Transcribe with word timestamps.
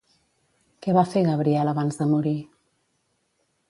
Què 0.85 0.95
va 0.99 1.03
fer 1.11 1.23
Gabriel 1.29 1.71
abans 1.75 2.03
de 2.03 2.11
morir? 2.17 2.37